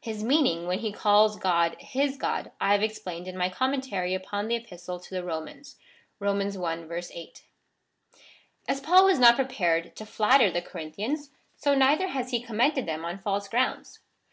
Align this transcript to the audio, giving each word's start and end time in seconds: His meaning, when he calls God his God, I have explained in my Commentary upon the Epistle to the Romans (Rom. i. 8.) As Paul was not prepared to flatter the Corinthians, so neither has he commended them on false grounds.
His 0.00 0.22
meaning, 0.22 0.68
when 0.68 0.78
he 0.78 0.92
calls 0.92 1.36
God 1.36 1.74
his 1.80 2.16
God, 2.16 2.52
I 2.60 2.70
have 2.70 2.82
explained 2.84 3.26
in 3.26 3.36
my 3.36 3.48
Commentary 3.48 4.14
upon 4.14 4.46
the 4.46 4.54
Epistle 4.54 5.00
to 5.00 5.10
the 5.12 5.24
Romans 5.24 5.74
(Rom. 6.20 6.40
i. 6.40 7.02
8.) 7.12 7.42
As 8.68 8.80
Paul 8.80 9.04
was 9.04 9.18
not 9.18 9.34
prepared 9.34 9.96
to 9.96 10.06
flatter 10.06 10.48
the 10.48 10.62
Corinthians, 10.62 11.30
so 11.56 11.74
neither 11.74 12.06
has 12.06 12.30
he 12.30 12.40
commended 12.40 12.86
them 12.86 13.04
on 13.04 13.18
false 13.18 13.48
grounds. 13.48 13.98